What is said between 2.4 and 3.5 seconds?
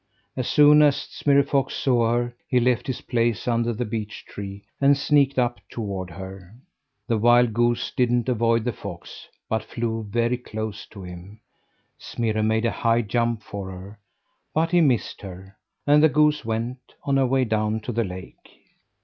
he left his place